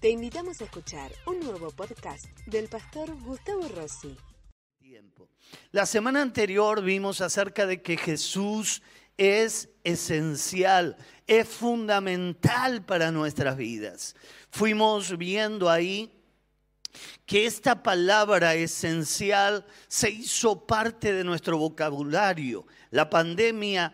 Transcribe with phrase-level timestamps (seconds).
[0.00, 4.16] Te invitamos a escuchar un nuevo podcast del pastor Gustavo Rossi.
[5.72, 8.80] La semana anterior vimos acerca de que Jesús
[9.18, 14.16] es esencial, es fundamental para nuestras vidas.
[14.48, 16.10] Fuimos viendo ahí
[17.26, 22.66] que esta palabra esencial se hizo parte de nuestro vocabulario.
[22.90, 23.92] La pandemia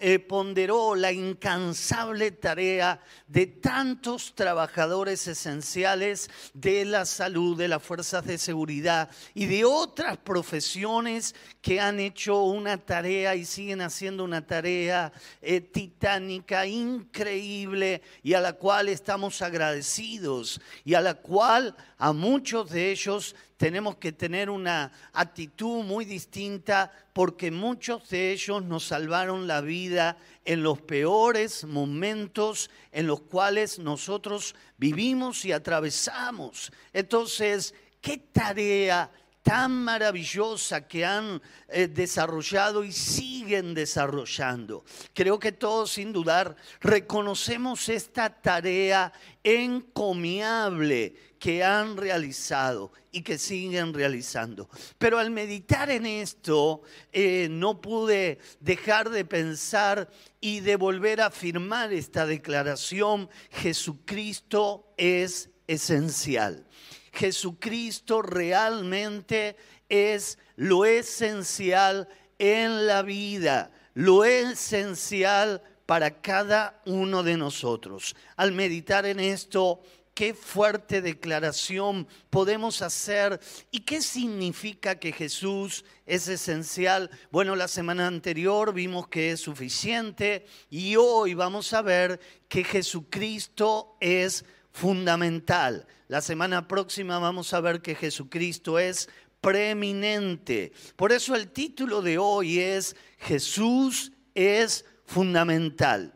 [0.00, 8.26] eh, ponderó la incansable tarea de tantos trabajadores esenciales de la salud, de las fuerzas
[8.26, 14.46] de seguridad y de otras profesiones que han hecho una tarea y siguen haciendo una
[14.46, 22.12] tarea eh, titánica, increíble y a la cual estamos agradecidos y a la cual a
[22.12, 28.86] muchos de ellos tenemos que tener una actitud muy distinta porque muchos de ellos nos
[28.86, 36.72] salvaron la vida en los peores momentos en los cuales nosotros vivimos y atravesamos.
[36.92, 39.08] Entonces, ¿qué tarea
[39.42, 44.84] tan maravillosa que han eh, desarrollado y siguen desarrollando.
[45.14, 53.92] Creo que todos sin dudar reconocemos esta tarea encomiable que han realizado y que siguen
[53.92, 54.68] realizando.
[54.96, 60.08] Pero al meditar en esto, eh, no pude dejar de pensar
[60.40, 66.64] y de volver a afirmar esta declaración, Jesucristo es esencial.
[67.12, 69.56] Jesucristo realmente
[69.88, 78.14] es lo esencial en la vida, lo esencial para cada uno de nosotros.
[78.36, 79.82] Al meditar en esto,
[80.22, 83.40] qué fuerte declaración podemos hacer
[83.72, 87.10] y qué significa que Jesús es esencial.
[87.32, 93.96] Bueno, la semana anterior vimos que es suficiente y hoy vamos a ver que Jesucristo
[93.98, 95.88] es fundamental.
[96.06, 99.08] La semana próxima vamos a ver que Jesucristo es
[99.40, 100.72] preeminente.
[100.94, 106.14] Por eso el título de hoy es Jesús es fundamental.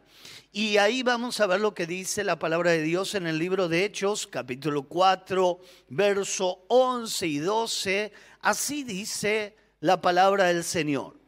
[0.59, 3.69] Y ahí vamos a ver lo que dice la palabra de Dios en el libro
[3.69, 8.13] de Hechos, capítulo 4, verso 11 y 12.
[8.41, 11.21] Así dice la palabra del Señor.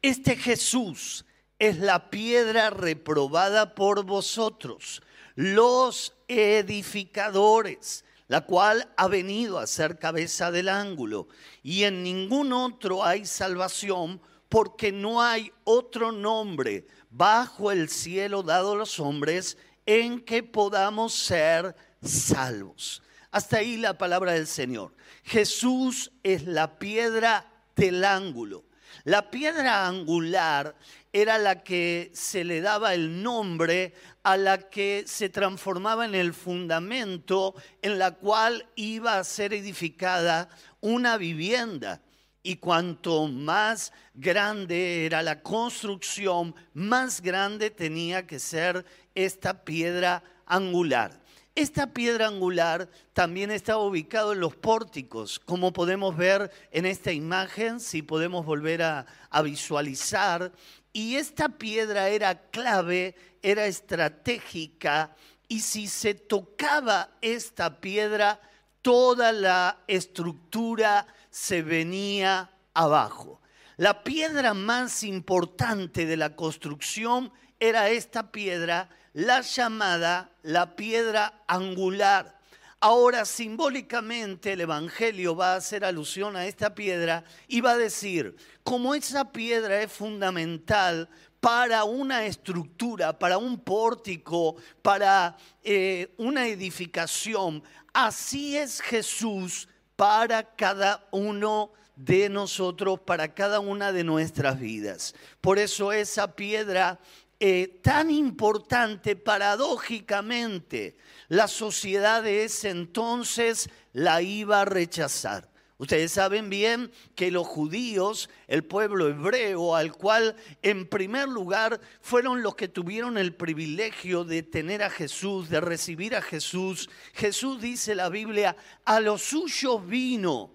[0.00, 1.24] Este Jesús
[1.58, 5.02] es la piedra reprobada por vosotros
[5.34, 11.26] los edificadores, la cual ha venido a ser cabeza del ángulo.
[11.64, 16.86] Y en ningún otro hay salvación, porque no hay otro nombre
[17.16, 23.02] bajo el cielo dado a los hombres en que podamos ser salvos.
[23.30, 24.94] Hasta ahí la palabra del Señor.
[25.22, 28.64] Jesús es la piedra del ángulo.
[29.04, 30.76] La piedra angular
[31.12, 33.94] era la que se le daba el nombre
[34.24, 40.48] a la que se transformaba en el fundamento en la cual iba a ser edificada
[40.80, 42.00] una vivienda.
[42.46, 48.84] Y cuanto más grande era la construcción, más grande tenía que ser
[49.14, 51.18] esta piedra angular.
[51.54, 57.80] Esta piedra angular también estaba ubicado en los pórticos, como podemos ver en esta imagen,
[57.80, 60.52] si podemos volver a, a visualizar.
[60.92, 65.16] Y esta piedra era clave, era estratégica,
[65.48, 68.38] y si se tocaba esta piedra,
[68.82, 73.40] toda la estructura se venía abajo.
[73.76, 82.38] La piedra más importante de la construcción era esta piedra, la llamada la piedra angular.
[82.78, 88.36] Ahora simbólicamente el Evangelio va a hacer alusión a esta piedra y va a decir,
[88.62, 91.08] como esa piedra es fundamental
[91.40, 97.60] para una estructura, para un pórtico, para eh, una edificación,
[97.92, 99.66] así es Jesús
[99.96, 105.14] para cada uno de nosotros, para cada una de nuestras vidas.
[105.40, 106.98] Por eso esa piedra
[107.40, 110.96] eh, tan importante, paradójicamente,
[111.28, 115.53] la sociedad de ese entonces la iba a rechazar.
[115.76, 122.42] Ustedes saben bien que los judíos, el pueblo hebreo, al cual en primer lugar fueron
[122.42, 126.88] los que tuvieron el privilegio de tener a Jesús, de recibir a Jesús.
[127.12, 130.52] Jesús dice la Biblia, a los suyos vino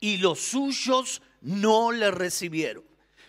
[0.00, 2.84] y los suyos no le recibieron.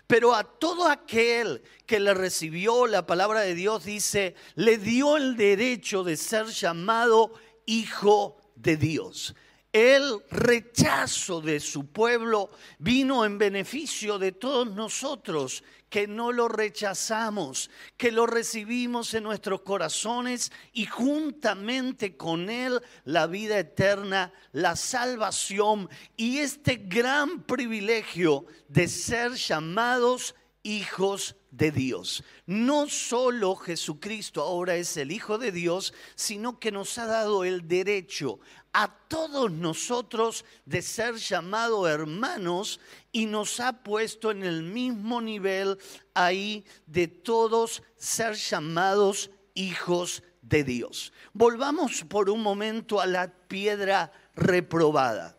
[0.07, 5.37] Pero a todo aquel que le recibió, la palabra de Dios dice, le dio el
[5.37, 7.31] derecho de ser llamado
[7.65, 9.33] hijo de Dios.
[9.73, 17.69] El rechazo de su pueblo vino en beneficio de todos nosotros que no lo rechazamos,
[17.97, 25.89] que lo recibimos en nuestros corazones y juntamente con Él la vida eterna, la salvación
[26.15, 32.23] y este gran privilegio de ser llamados hijos de Dios.
[32.45, 37.67] No solo Jesucristo ahora es el Hijo de Dios, sino que nos ha dado el
[37.67, 38.39] derecho
[38.73, 42.79] a todos nosotros de ser llamados hermanos
[43.11, 45.77] y nos ha puesto en el mismo nivel
[46.13, 51.11] ahí de todos ser llamados hijos de Dios.
[51.33, 55.37] Volvamos por un momento a la piedra reprobada.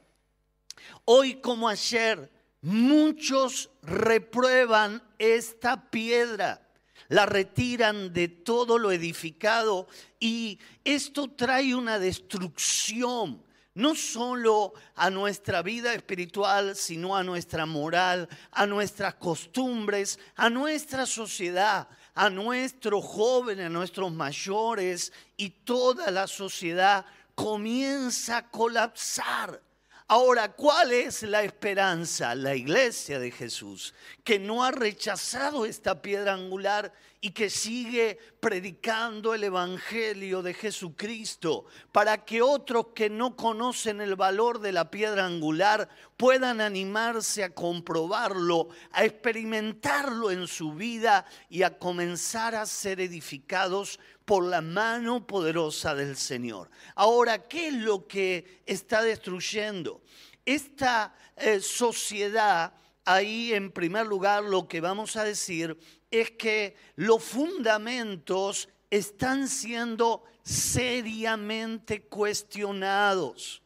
[1.04, 2.30] Hoy como ayer,
[2.60, 6.61] muchos reprueban esta piedra
[7.08, 9.86] la retiran de todo lo edificado
[10.20, 13.42] y esto trae una destrucción
[13.74, 21.06] no solo a nuestra vida espiritual, sino a nuestra moral, a nuestras costumbres, a nuestra
[21.06, 29.60] sociedad, a nuestros jóvenes, a nuestros mayores y toda la sociedad comienza a colapsar
[30.08, 32.34] Ahora, ¿cuál es la esperanza?
[32.34, 33.94] La iglesia de Jesús,
[34.24, 36.92] que no ha rechazado esta piedra angular
[37.24, 44.16] y que sigue predicando el Evangelio de Jesucristo para que otros que no conocen el
[44.16, 51.62] valor de la piedra angular puedan animarse a comprobarlo, a experimentarlo en su vida y
[51.62, 56.70] a comenzar a ser edificados por la mano poderosa del Señor.
[56.96, 60.02] Ahora, ¿qué es lo que está destruyendo?
[60.44, 65.78] Esta eh, sociedad, ahí en primer lugar lo que vamos a decir
[66.12, 73.62] es que los fundamentos están siendo seriamente cuestionados.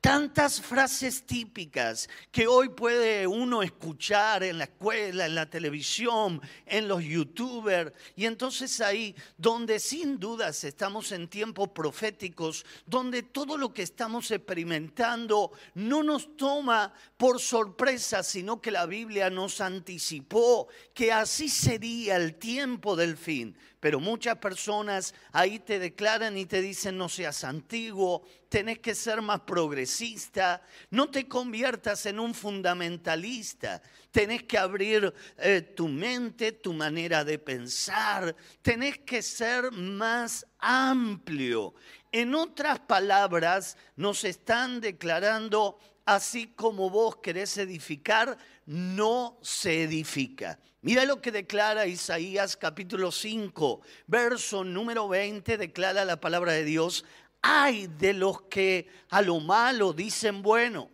[0.00, 6.86] Tantas frases típicas que hoy puede uno escuchar en la escuela, en la televisión, en
[6.86, 7.92] los youtubers.
[8.14, 14.30] Y entonces ahí, donde sin dudas estamos en tiempos proféticos, donde todo lo que estamos
[14.30, 22.16] experimentando no nos toma por sorpresa, sino que la Biblia nos anticipó que así sería
[22.16, 23.56] el tiempo del fin.
[23.80, 29.22] Pero muchas personas ahí te declaran y te dicen no seas antiguo, tenés que ser
[29.22, 33.80] más progresista, no te conviertas en un fundamentalista,
[34.10, 41.74] tenés que abrir eh, tu mente, tu manera de pensar, tenés que ser más amplio.
[42.10, 48.38] En otras palabras, nos están declarando, así como vos querés edificar,
[48.68, 50.58] no se edifica.
[50.82, 57.06] Mira lo que declara Isaías capítulo 5, verso número 20, declara la palabra de Dios,
[57.40, 60.90] hay de los que a lo malo dicen bueno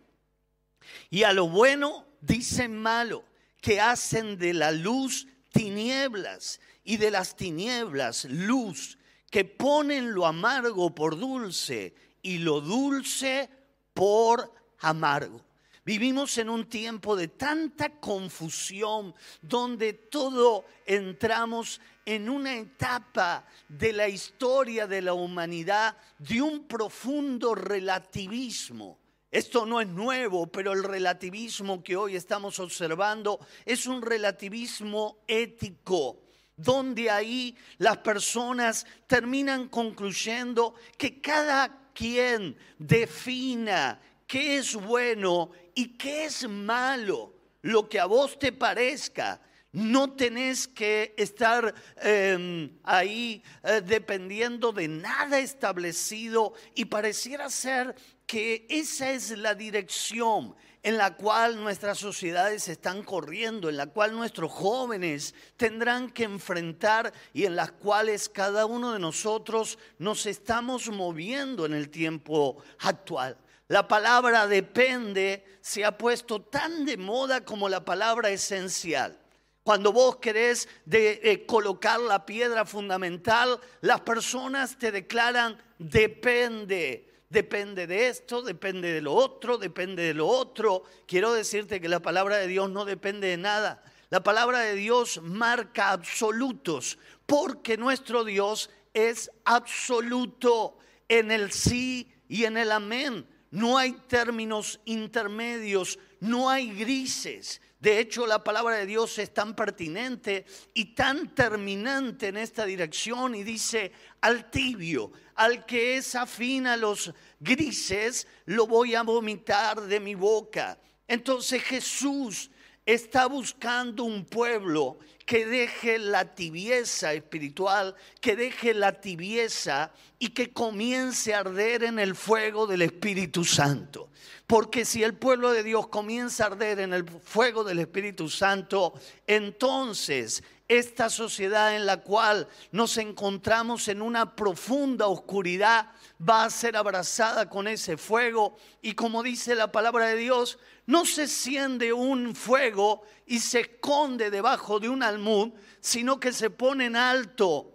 [1.09, 3.25] y a lo bueno dicen malo,
[3.59, 8.97] que hacen de la luz tinieblas y de las tinieblas luz,
[9.29, 13.49] que ponen lo amargo por dulce y lo dulce
[13.93, 15.41] por amargo.
[15.85, 24.07] Vivimos en un tiempo de tanta confusión donde todo entramos en una etapa de la
[24.07, 28.97] historia de la humanidad de un profundo relativismo.
[29.29, 36.23] Esto no es nuevo, pero el relativismo que hoy estamos observando es un relativismo ético
[36.57, 46.25] donde ahí las personas terminan concluyendo que cada quien defina qué es bueno y qué
[46.25, 49.41] es malo, lo que a vos te parezca.
[49.71, 57.93] No tenés que estar em, ahí eh, dependiendo de nada establecido y pareciera ser
[58.25, 64.15] que esa es la dirección en la cual nuestras sociedades están corriendo, en la cual
[64.15, 70.89] nuestros jóvenes tendrán que enfrentar y en las cuales cada uno de nosotros nos estamos
[70.89, 73.35] moviendo en el tiempo actual.
[73.67, 79.17] La palabra depende se ha puesto tan de moda como la palabra esencial.
[79.63, 87.11] Cuando vos querés de, eh, colocar la piedra fundamental, las personas te declaran depende.
[87.27, 90.83] Depende de esto, depende de lo otro, depende de lo otro.
[91.07, 93.83] Quiero decirte que la palabra de Dios no depende de nada.
[94.11, 100.77] La palabra de Dios marca absolutos, porque nuestro Dios es absoluto
[101.09, 107.61] en el sí y en el amén no hay términos intermedios, no hay grises.
[107.79, 113.33] De hecho, la palabra de Dios es tan pertinente y tan terminante en esta dirección
[113.33, 119.79] y dice, al tibio, al que es afín a los grises, lo voy a vomitar
[119.81, 120.77] de mi boca.
[121.07, 122.51] Entonces Jesús
[122.85, 130.53] está buscando un pueblo que deje la tibieza espiritual, que deje la tibieza y que
[130.53, 134.09] comience a arder en el fuego del Espíritu Santo.
[134.45, 138.93] Porque si el pueblo de Dios comienza a arder en el fuego del Espíritu Santo,
[139.25, 145.91] entonces esta sociedad en la cual nos encontramos en una profunda oscuridad
[146.27, 151.05] va a ser abrazada con ese fuego y como dice la palabra de Dios, no
[151.05, 156.85] se enciende un fuego y se esconde debajo de un almud, sino que se pone
[156.85, 157.71] en alto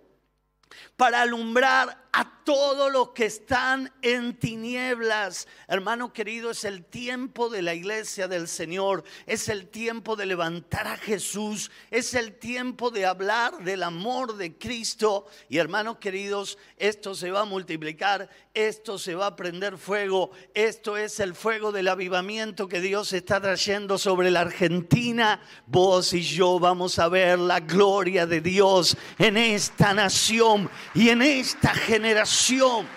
[0.96, 5.46] para alumbrar a todos los que están en tinieblas.
[5.68, 10.88] Hermano querido, es el tiempo de la iglesia del Señor, es el tiempo de levantar
[10.88, 15.26] a Jesús, es el tiempo de hablar del amor de Cristo.
[15.48, 20.96] Y hermanos queridos, esto se va a multiplicar, esto se va a prender fuego, esto
[20.96, 25.40] es el fuego del avivamiento que Dios está trayendo sobre la Argentina.
[25.66, 31.22] Vos y yo vamos a ver la gloria de Dios en esta nación y en
[31.22, 32.88] esta generación generación.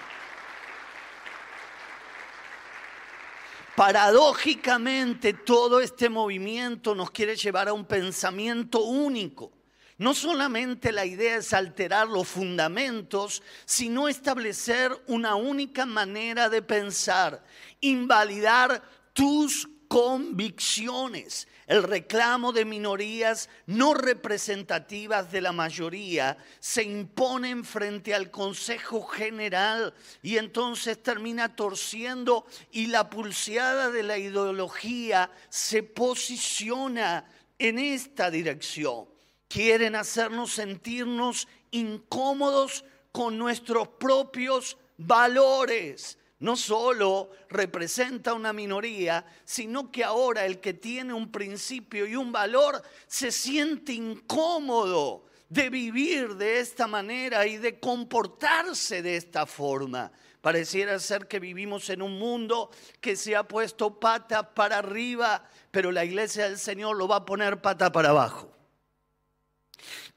[3.76, 9.52] Paradójicamente, todo este movimiento nos quiere llevar a un pensamiento único.
[9.98, 17.44] No solamente la idea es alterar los fundamentos, sino establecer una única manera de pensar,
[17.82, 18.82] invalidar
[19.12, 28.32] tus convicciones, el reclamo de minorías no representativas de la mayoría se imponen frente al
[28.32, 37.78] Consejo General y entonces termina torciendo y la pulseada de la ideología se posiciona en
[37.78, 39.06] esta dirección.
[39.48, 50.04] Quieren hacernos sentirnos incómodos con nuestros propios valores no solo representa una minoría, sino que
[50.04, 56.60] ahora el que tiene un principio y un valor se siente incómodo de vivir de
[56.60, 60.12] esta manera y de comportarse de esta forma.
[60.42, 65.94] Pareciera ser que vivimos en un mundo que se ha puesto pata para arriba, pero
[65.94, 68.52] la iglesia del Señor lo va a poner pata para abajo.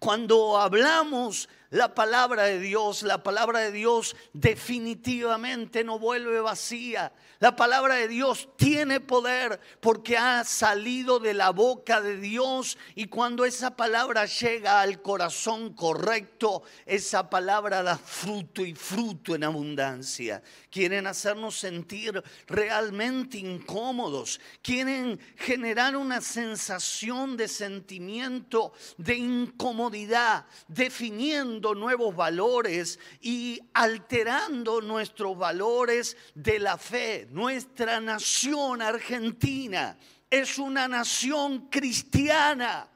[0.00, 7.12] Cuando hablamos la palabra de Dios, la palabra de Dios definitivamente no vuelve vacía.
[7.38, 13.08] La palabra de Dios tiene poder porque ha salido de la boca de Dios y
[13.08, 20.42] cuando esa palabra llega al corazón correcto, esa palabra da fruto y fruto en abundancia.
[20.70, 32.14] Quieren hacernos sentir realmente incómodos, quieren generar una sensación de sentimiento de incomodidad, definiendo nuevos
[32.14, 37.26] valores y alterando nuestros valores de la fe.
[37.30, 39.98] Nuestra nación argentina
[40.30, 42.88] es una nación cristiana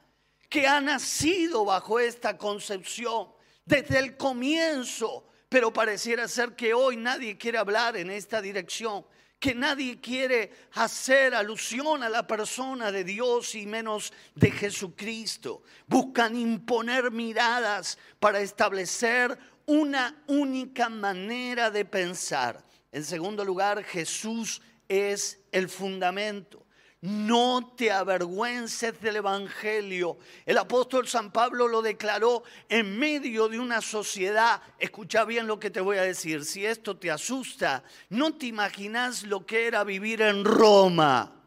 [0.48, 3.28] que ha nacido bajo esta concepción
[3.64, 9.04] desde el comienzo, pero pareciera ser que hoy nadie quiere hablar en esta dirección,
[9.40, 15.62] que nadie quiere hacer alusión a la persona de Dios y menos de Jesucristo.
[15.87, 22.62] Buscan imponer miradas para establecer una única manera de pensar.
[22.92, 26.66] En segundo lugar, Jesús es el fundamento.
[27.02, 30.19] No te avergüences del Evangelio.
[30.45, 34.61] El apóstol San Pablo lo declaró en medio de una sociedad.
[34.78, 36.45] Escucha bien lo que te voy a decir.
[36.45, 41.40] Si esto te asusta, no te imaginas lo que era vivir en Roma.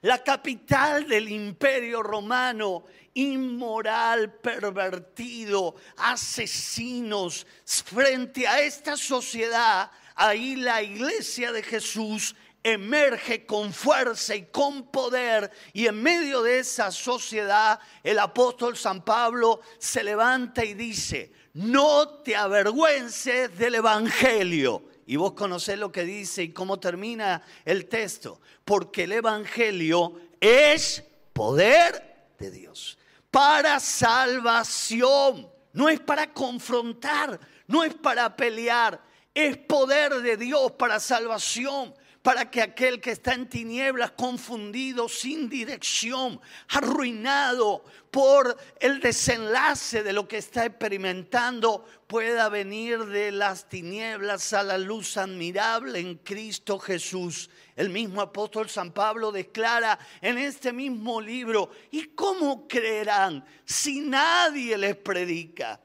[0.00, 7.46] La capital del imperio romano, inmoral, pervertido, asesinos.
[7.64, 15.50] Frente a esta sociedad, ahí la iglesia de Jesús emerge con fuerza y con poder
[15.72, 22.08] y en medio de esa sociedad el apóstol San Pablo se levanta y dice, no
[22.08, 24.84] te avergüences del Evangelio.
[25.06, 31.02] Y vos conocés lo que dice y cómo termina el texto, porque el Evangelio es
[31.32, 32.96] poder de Dios
[33.30, 35.50] para salvación.
[35.72, 39.02] No es para confrontar, no es para pelear,
[39.34, 45.48] es poder de Dios para salvación para que aquel que está en tinieblas, confundido, sin
[45.48, 54.52] dirección, arruinado por el desenlace de lo que está experimentando, pueda venir de las tinieblas
[54.52, 57.50] a la luz admirable en Cristo Jesús.
[57.74, 64.78] El mismo apóstol San Pablo declara en este mismo libro, ¿y cómo creerán si nadie
[64.78, 65.80] les predica?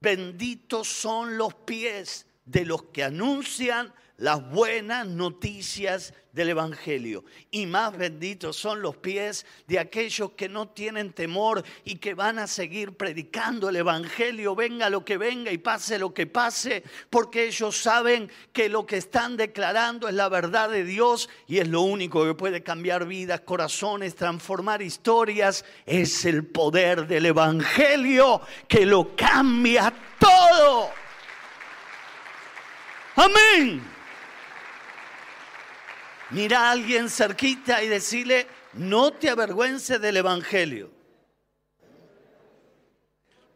[0.00, 7.24] Benditos son los pies de los que anuncian las buenas noticias del Evangelio.
[7.50, 12.38] Y más benditos son los pies de aquellos que no tienen temor y que van
[12.38, 17.46] a seguir predicando el Evangelio, venga lo que venga y pase lo que pase, porque
[17.46, 21.82] ellos saben que lo que están declarando es la verdad de Dios y es lo
[21.82, 25.64] único que puede cambiar vidas, corazones, transformar historias.
[25.84, 30.90] Es el poder del Evangelio que lo cambia todo.
[33.16, 33.91] Amén.
[36.32, 40.90] Mira a alguien cerquita y decirle, no te avergüences del Evangelio.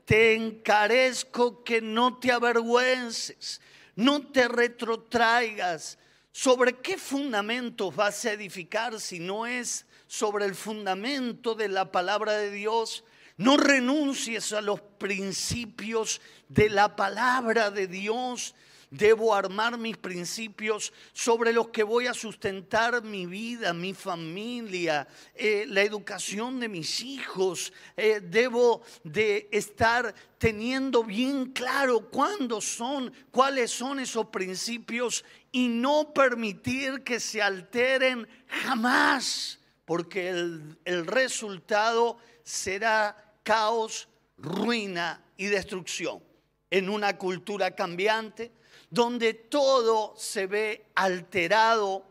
[0.04, 3.62] Te encarezco que no te avergüences,
[3.94, 5.98] no te retrotraigas.
[6.30, 12.34] ¿Sobre qué fundamentos vas a edificar si no es sobre el fundamento de la palabra
[12.34, 13.04] de Dios?
[13.38, 18.54] No renuncies a los principios de la palabra de Dios
[18.96, 25.66] Debo armar mis principios sobre los que voy a sustentar mi vida, mi familia, eh,
[25.68, 27.74] la educación de mis hijos.
[27.94, 36.14] Eh, debo de estar teniendo bien claro cuándo son, cuáles son esos principios y no
[36.14, 46.25] permitir que se alteren jamás, porque el, el resultado será caos, ruina y destrucción
[46.70, 48.52] en una cultura cambiante,
[48.90, 52.06] donde todo se ve alterado,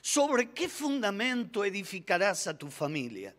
[0.00, 3.34] ¿sobre qué fundamento edificarás a tu familia?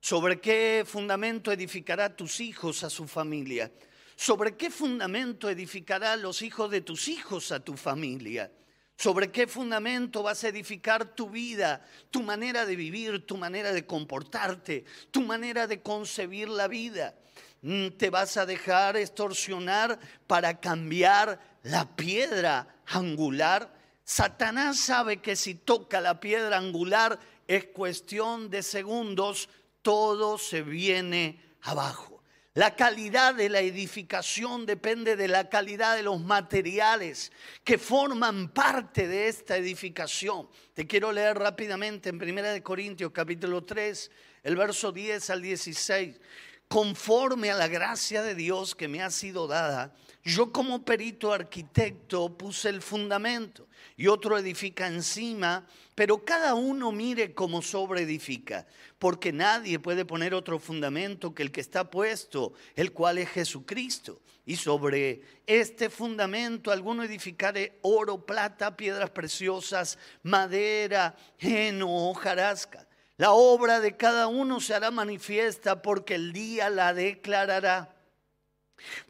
[0.00, 3.70] ¿Sobre qué fundamento edificará tus hijos a su familia?
[4.16, 8.50] ¿Sobre qué fundamento edificará los hijos de tus hijos a tu familia?
[8.96, 13.86] ¿Sobre qué fundamento vas a edificar tu vida, tu manera de vivir, tu manera de
[13.86, 17.14] comportarte, tu manera de concebir la vida?
[17.62, 23.74] Mm, ¿Te vas a dejar extorsionar para cambiar la piedra angular?
[24.02, 29.48] Satanás sabe que si toca la piedra angular es cuestión de segundos,
[29.82, 32.22] todo se viene abajo.
[32.54, 37.30] La calidad de la edificación depende de la calidad de los materiales
[37.62, 40.48] que forman parte de esta edificación.
[40.74, 44.10] Te quiero leer rápidamente en 1 Corintios capítulo 3,
[44.42, 46.20] el verso 10 al 16
[46.70, 52.38] conforme a la gracia de Dios que me ha sido dada, yo como perito arquitecto
[52.38, 58.68] puse el fundamento y otro edifica encima, pero cada uno mire cómo sobre edifica,
[59.00, 64.20] porque nadie puede poner otro fundamento que el que está puesto, el cual es Jesucristo.
[64.46, 72.86] Y sobre este fundamento alguno edificare oro, plata, piedras preciosas, madera, heno, hojarasca
[73.20, 77.94] la obra de cada uno se hará manifiesta porque el día la declarará.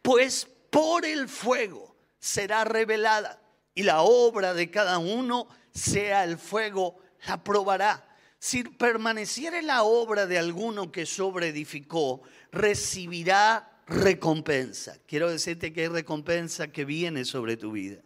[0.03, 3.41] Pues por el fuego será revelada
[3.73, 8.05] y la obra de cada uno, sea el fuego, la probará.
[8.41, 12.21] Si permaneciere la obra de alguno que sobreedificó,
[12.51, 14.99] recibirá recompensa.
[15.07, 18.03] Quiero decirte que hay recompensa que viene sobre tu vida.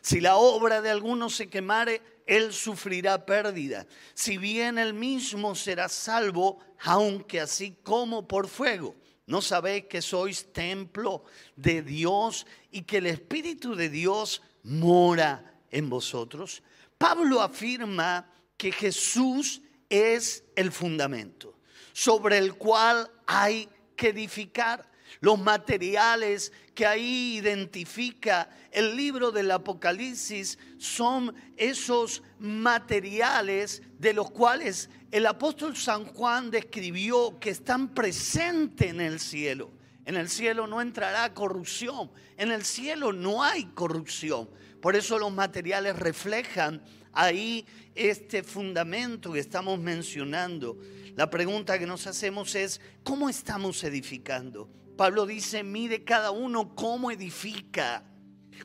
[0.00, 3.86] Si la obra de alguno se quemare, él sufrirá pérdida.
[4.14, 8.94] Si bien él mismo será salvo, aunque así como por fuego.
[9.26, 11.24] ¿No sabéis que sois templo
[11.56, 16.62] de Dios y que el Espíritu de Dios mora en vosotros?
[16.98, 21.54] Pablo afirma que Jesús es el fundamento
[21.94, 30.58] sobre el cual hay que edificar los materiales que ahí identifica el libro del Apocalipsis
[30.78, 39.00] son esos materiales de los cuales el apóstol San Juan describió que están presentes en
[39.00, 39.70] el cielo.
[40.04, 44.50] En el cielo no entrará corrupción, en el cielo no hay corrupción.
[44.82, 50.76] Por eso los materiales reflejan ahí este fundamento que estamos mencionando.
[51.16, 54.68] La pregunta que nos hacemos es, ¿cómo estamos edificando?
[54.96, 58.04] Pablo dice, mire cada uno cómo edifica.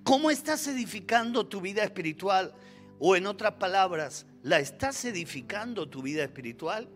[0.03, 2.53] ¿Cómo estás edificando tu vida espiritual?
[2.99, 6.89] O en otras palabras, ¿la estás edificando tu vida espiritual?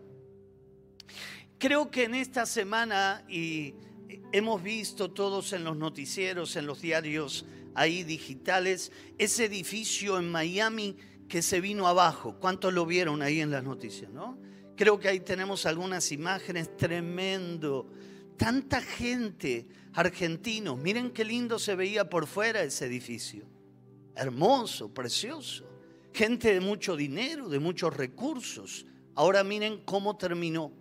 [1.58, 3.74] Creo que en esta semana, y
[4.32, 10.96] hemos visto todos en los noticieros, en los diarios ahí digitales, ese edificio en Miami
[11.28, 12.38] que se vino abajo.
[12.38, 14.38] ¿Cuántos lo vieron ahí en las noticias, no?
[14.76, 17.90] Creo que ahí tenemos algunas imágenes tremendo.
[18.36, 23.46] Tanta gente, argentinos, miren qué lindo se veía por fuera ese edificio.
[24.16, 25.64] Hermoso, precioso.
[26.12, 28.86] Gente de mucho dinero, de muchos recursos.
[29.14, 30.72] Ahora miren cómo terminó.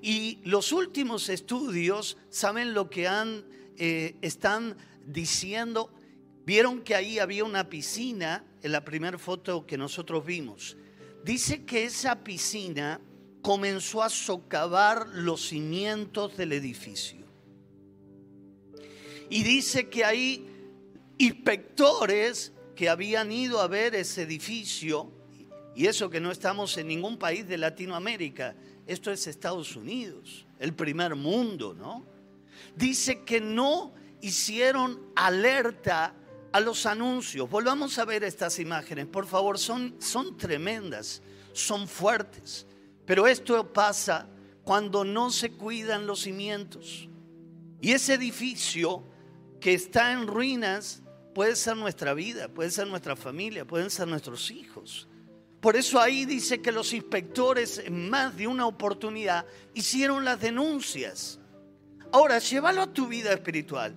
[0.00, 3.44] Y los últimos estudios, ¿saben lo que han,
[3.76, 5.92] eh, están diciendo?
[6.44, 10.76] Vieron que ahí había una piscina en la primera foto que nosotros vimos.
[11.24, 13.00] Dice que esa piscina
[13.42, 17.26] comenzó a socavar los cimientos del edificio.
[19.28, 20.46] Y dice que hay
[21.18, 25.12] inspectores que habían ido a ver ese edificio,
[25.74, 28.54] y eso que no estamos en ningún país de Latinoamérica,
[28.86, 32.04] esto es Estados Unidos, el primer mundo, ¿no?
[32.76, 36.14] Dice que no hicieron alerta
[36.52, 37.48] a los anuncios.
[37.48, 42.66] Volvamos a ver estas imágenes, por favor, son, son tremendas, son fuertes.
[43.04, 44.28] Pero esto pasa
[44.64, 47.08] cuando no se cuidan los cimientos.
[47.80, 49.02] Y ese edificio
[49.60, 51.02] que está en ruinas
[51.34, 55.08] puede ser nuestra vida, puede ser nuestra familia, pueden ser nuestros hijos.
[55.60, 61.38] Por eso ahí dice que los inspectores en más de una oportunidad hicieron las denuncias.
[62.10, 63.94] Ahora, llévalo a tu vida espiritual.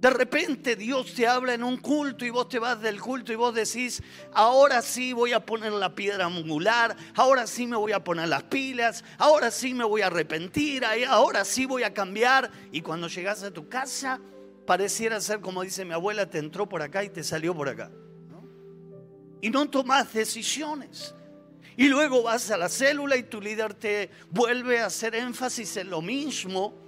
[0.00, 3.36] De repente Dios te habla en un culto y vos te vas del culto y
[3.36, 4.02] vos decís,
[4.34, 8.42] ahora sí voy a poner la piedra angular, ahora sí me voy a poner las
[8.42, 12.50] pilas, ahora sí me voy a arrepentir, ahora sí voy a cambiar.
[12.72, 14.20] Y cuando llegas a tu casa,
[14.66, 17.90] pareciera ser como dice mi abuela, te entró por acá y te salió por acá.
[19.40, 21.14] Y no tomas decisiones.
[21.78, 25.88] Y luego vas a la célula y tu líder te vuelve a hacer énfasis en
[25.88, 26.85] lo mismo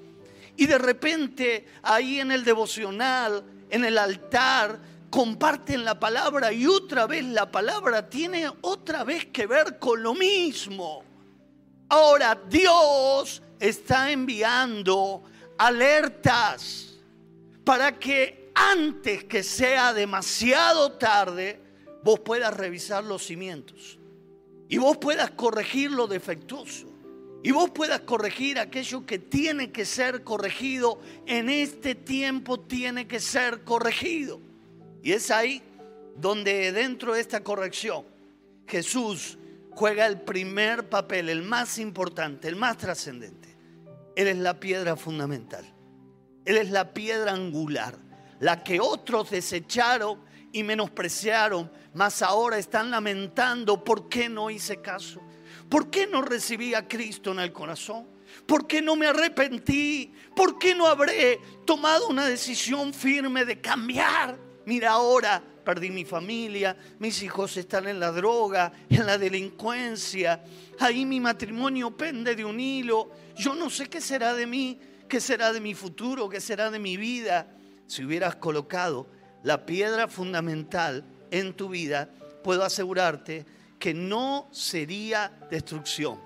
[0.59, 7.07] y de repente ahí en el devocional, en el altar, comparten la palabra y otra
[7.07, 11.05] vez la palabra tiene otra vez que ver con lo mismo.
[11.88, 15.23] Ahora Dios está enviando
[15.59, 16.99] alertas
[17.62, 21.62] para que antes que sea demasiado tarde,
[22.03, 23.97] vos puedas revisar los cimientos
[24.68, 26.97] y vos puedas corregir lo defectuoso
[27.42, 33.20] y vos puedas corregir aquello que tiene que ser corregido, en este tiempo tiene que
[33.20, 34.40] ser corregido.
[35.03, 35.62] Y es ahí
[36.16, 38.05] donde dentro de esta corrección
[38.66, 39.38] Jesús
[39.70, 43.57] juega el primer papel, el más importante, el más trascendente.
[44.16, 45.64] Él es la piedra fundamental.
[46.44, 47.96] Él es la piedra angular,
[48.40, 50.18] la que otros desecharon
[50.51, 55.20] y menospreciaron, mas ahora están lamentando por qué no hice caso.
[55.68, 58.07] ¿Por qué no recibí a Cristo en el corazón?
[58.46, 60.12] ¿Por qué no me arrepentí?
[60.35, 64.38] ¿Por qué no habré tomado una decisión firme de cambiar?
[64.64, 70.42] Mira ahora, perdí mi familia, mis hijos están en la droga, en la delincuencia,
[70.78, 74.78] ahí mi matrimonio pende de un hilo, yo no sé qué será de mí,
[75.09, 77.54] qué será de mi futuro, qué será de mi vida.
[77.87, 79.09] Si hubieras colocado
[79.42, 82.11] la piedra fundamental en tu vida,
[82.44, 83.46] puedo asegurarte
[83.78, 86.20] que no sería destrucción,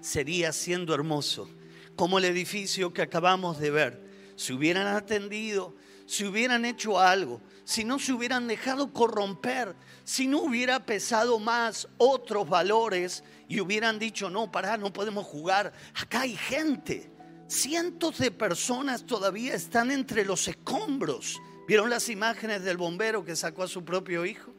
[0.00, 1.48] sería siendo hermoso,
[1.96, 4.12] como el edificio que acabamos de ver.
[4.36, 5.74] Si hubieran atendido,
[6.06, 11.88] si hubieran hecho algo, si no se hubieran dejado corromper, si no hubiera pesado más
[11.98, 17.10] otros valores y hubieran dicho, no, pará, no podemos jugar, acá hay gente.
[17.46, 21.40] Cientos de personas todavía están entre los escombros.
[21.68, 24.54] ¿Vieron las imágenes del bombero que sacó a su propio hijo?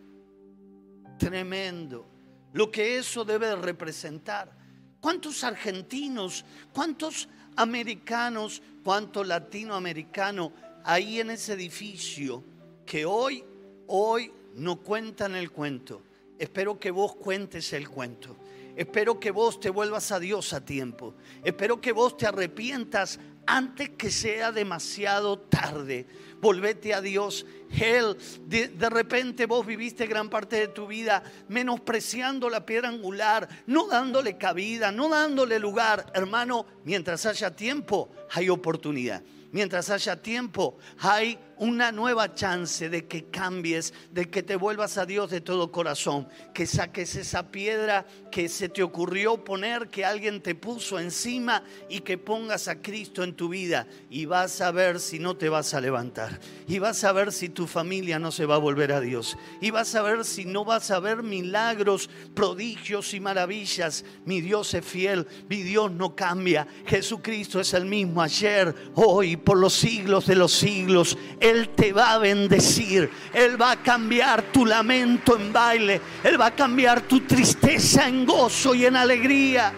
[1.17, 2.07] Tremendo
[2.53, 4.51] lo que eso debe representar.
[4.99, 10.51] ¿Cuántos argentinos, cuántos americanos, cuántos latinoamericanos
[10.83, 12.43] ahí en ese edificio
[12.85, 13.43] que hoy,
[13.87, 16.03] hoy no cuentan el cuento?
[16.37, 18.37] Espero que vos cuentes el cuento.
[18.75, 21.15] Espero que vos te vuelvas a Dios a tiempo.
[21.43, 26.07] Espero que vos te arrepientas antes que sea demasiado tarde
[26.43, 27.47] volvete a Dios.
[27.79, 33.47] Él, de, de, repente vos viviste gran parte de tu vida menospreciando la piedra angular,
[33.65, 36.11] no dándole cabida, no dándole lugar.
[36.13, 39.23] Hermano, mientras haya tiempo, hay oportunidad.
[39.51, 45.05] Mientras haya tiempo, hay una nueva chance de que cambies, de que te vuelvas a
[45.05, 50.41] Dios de todo corazón, que saques esa piedra que se te ocurrió poner, que alguien
[50.41, 54.99] te puso encima y que pongas a Cristo en tu vida y vas a ver
[54.99, 56.37] si no te vas a levantar.
[56.67, 59.37] Y vas a ver si tu familia no se va a volver a Dios.
[59.61, 64.03] Y vas a ver si no vas a ver milagros, prodigios y maravillas.
[64.25, 66.67] Mi Dios es fiel, mi Dios no cambia.
[66.85, 71.17] Jesucristo es el mismo ayer, hoy, por los siglos de los siglos.
[71.53, 73.09] Él te va a bendecir.
[73.33, 76.01] Él va a cambiar tu lamento en baile.
[76.23, 79.71] Él va a cambiar tu tristeza en gozo y en alegría.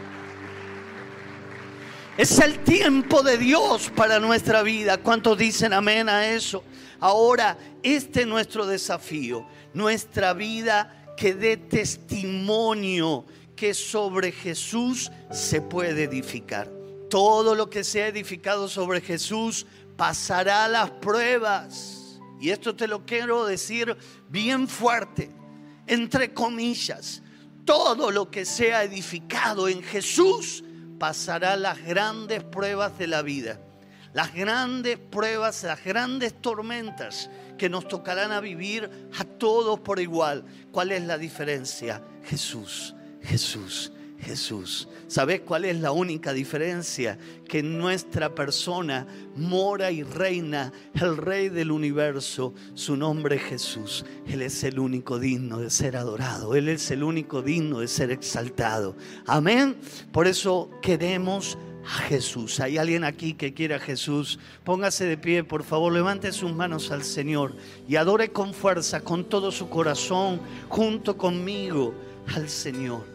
[2.17, 4.97] Es el tiempo de Dios para nuestra vida.
[4.97, 6.63] ¿Cuántos dicen amén a eso?
[7.01, 9.45] Ahora, este es nuestro desafío.
[9.73, 13.25] Nuestra vida que dé testimonio
[13.57, 16.71] que sobre Jesús se puede edificar.
[17.09, 19.65] Todo lo que sea edificado sobre Jesús
[19.97, 22.19] pasará las pruebas.
[22.39, 23.95] Y esto te lo quiero decir
[24.29, 25.31] bien fuerte,
[25.88, 27.21] entre comillas.
[27.63, 30.63] Todo lo que sea edificado en Jesús
[30.99, 33.60] pasará las grandes pruebas de la vida.
[34.13, 40.45] Las grandes pruebas, las grandes tormentas que nos tocarán a vivir a todos por igual.
[40.71, 42.01] ¿Cuál es la diferencia?
[42.23, 43.91] Jesús, Jesús,
[44.25, 44.88] Jesús.
[45.07, 47.19] ¿Sabes cuál es la única diferencia?
[47.47, 52.55] Que en nuestra persona mora y reina el Rey del universo.
[52.73, 54.03] Su nombre es Jesús.
[54.27, 56.55] Él es el único digno de ser adorado.
[56.55, 58.95] Él es el único digno de ser exaltado.
[59.27, 59.77] Amén.
[60.11, 62.59] Por eso queremos a Jesús.
[62.59, 64.39] ¿Hay alguien aquí que quiera a Jesús?
[64.63, 67.55] Póngase de pie, por favor, levante sus manos al Señor
[67.88, 71.93] y adore con fuerza, con todo su corazón, junto conmigo
[72.35, 73.14] al Señor.